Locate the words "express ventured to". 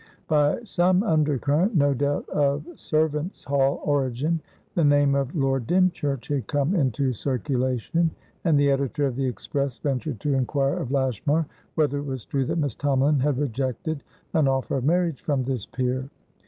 9.27-10.33